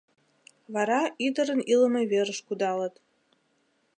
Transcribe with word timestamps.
Вара 0.73 1.01
ӱдырын 1.25 1.61
илыме 1.73 2.01
верыш 2.11 2.39
кудалыт. 2.47 2.95